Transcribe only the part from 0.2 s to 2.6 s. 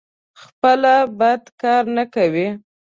خپله بد کار نه کوي.